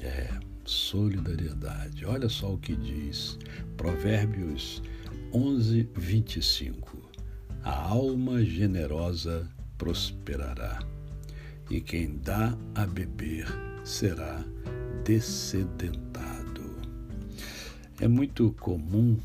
[0.00, 0.28] É,
[0.64, 2.04] solidariedade.
[2.04, 3.38] Olha só o que diz
[3.76, 4.82] Provérbios
[5.32, 7.10] 11, 25.
[7.62, 10.80] A alma generosa prosperará,
[11.70, 13.46] e quem dá a beber
[13.84, 14.44] será
[15.04, 16.76] descedentado.
[18.00, 19.18] É muito comum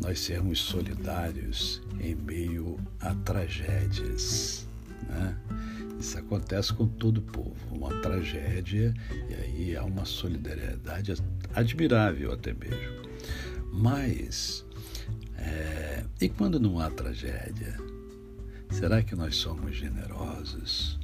[0.00, 4.68] nós sermos solidários em meio a tragédias.
[5.08, 5.36] Né?
[5.98, 8.94] Isso acontece com todo o povo, uma tragédia,
[9.28, 11.14] e aí há uma solidariedade
[11.54, 13.02] admirável até mesmo.
[13.72, 14.64] Mas,
[15.36, 17.76] é, e quando não há tragédia?
[18.70, 20.98] Será que nós somos generosos?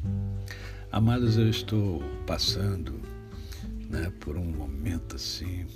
[0.93, 3.01] Amados, eu estou passando
[3.91, 5.67] né, por um momento assim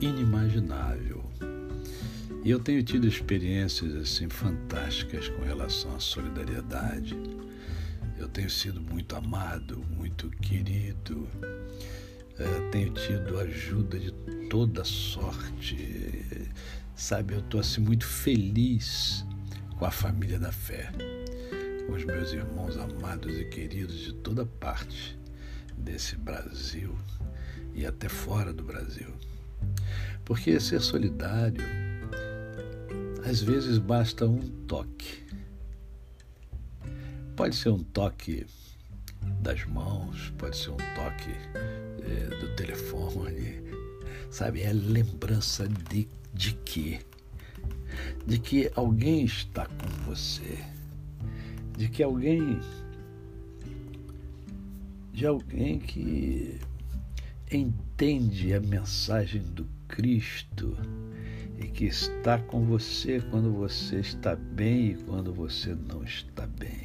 [0.00, 1.24] inimaginável.
[2.42, 7.16] E eu tenho tido experiências assim fantásticas com relação à solidariedade
[8.20, 11.26] eu tenho sido muito amado, muito querido,
[12.38, 14.12] é, tenho tido ajuda de
[14.50, 16.26] toda sorte.
[16.94, 19.24] Sabe, eu estou assim muito feliz
[19.78, 20.92] com a família da fé,
[21.86, 25.18] com os meus irmãos amados e queridos de toda parte
[25.78, 26.94] desse Brasil
[27.74, 29.08] e até fora do Brasil.
[30.26, 31.64] Porque ser solidário,
[33.24, 35.29] às vezes basta um toque
[37.40, 38.46] Pode ser um toque
[39.40, 41.30] das mãos, pode ser um toque
[42.04, 43.62] é, do telefone,
[44.30, 44.60] sabe?
[44.60, 47.00] É lembrança de, de quê?
[48.26, 50.58] De que alguém está com você,
[51.78, 52.60] de que alguém,
[55.10, 56.60] de alguém que
[57.50, 60.76] entende a mensagem do Cristo
[61.58, 66.79] e que está com você quando você está bem e quando você não está bem.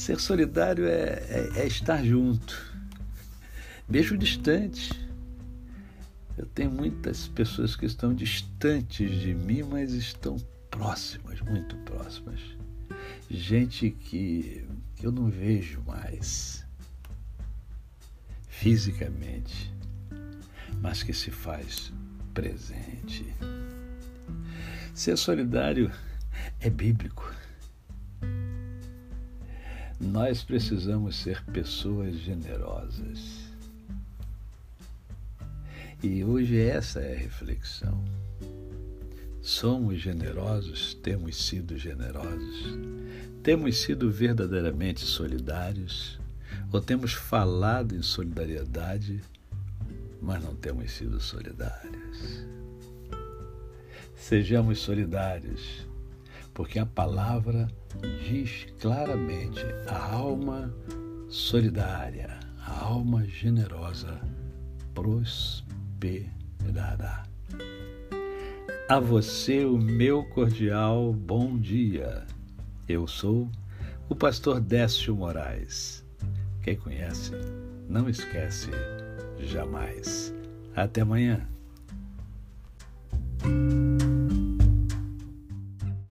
[0.00, 2.74] Ser solidário é, é, é estar junto,
[3.86, 4.90] mesmo distante.
[6.38, 10.38] Eu tenho muitas pessoas que estão distantes de mim, mas estão
[10.70, 12.40] próximas, muito próximas.
[13.30, 14.66] Gente que
[15.02, 16.64] eu não vejo mais
[18.48, 19.70] fisicamente,
[20.80, 21.92] mas que se faz
[22.32, 23.26] presente.
[24.94, 25.92] Ser solidário
[26.58, 27.39] é bíblico.
[30.00, 33.50] Nós precisamos ser pessoas generosas.
[36.02, 38.02] E hoje essa é a reflexão.
[39.42, 40.94] Somos generosos?
[40.94, 42.78] Temos sido generosos?
[43.42, 46.18] Temos sido verdadeiramente solidários?
[46.72, 49.20] Ou temos falado em solidariedade,
[50.22, 52.46] mas não temos sido solidários?
[54.16, 55.89] Sejamos solidários
[56.60, 57.66] porque a palavra
[58.22, 60.70] diz claramente a alma
[61.26, 64.20] solidária, a alma generosa
[64.92, 66.12] prosperará.
[68.90, 72.26] A você o meu cordial bom dia.
[72.86, 73.48] Eu sou
[74.10, 76.04] o pastor Décio Moraes.
[76.62, 77.32] Quem conhece,
[77.88, 78.68] não esquece
[79.38, 80.34] jamais.
[80.76, 81.48] Até amanhã.